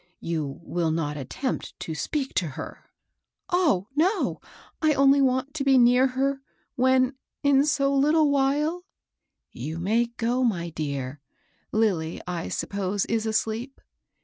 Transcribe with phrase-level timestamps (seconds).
[0.19, 2.89] You will not attempt to speak to her?"
[3.51, 4.41] Oh, no
[4.81, 6.41] I I only want to be near her,
[6.73, 9.21] when, in so little while *'—"
[9.67, 11.21] You may go, my dear.
[11.71, 13.79] Lilly, I suppose is asleep?"